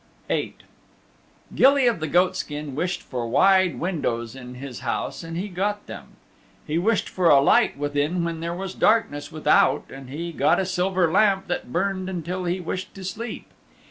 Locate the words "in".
4.35-4.55